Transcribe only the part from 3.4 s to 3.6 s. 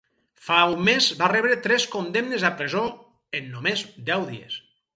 en